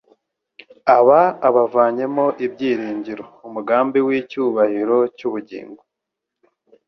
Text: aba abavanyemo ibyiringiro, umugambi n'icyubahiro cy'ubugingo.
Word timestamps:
aba 0.97 1.21
abavanyemo 1.47 2.25
ibyiringiro, 2.45 3.23
umugambi 3.47 3.99
n'icyubahiro 4.07 4.97
cy'ubugingo. 5.17 5.81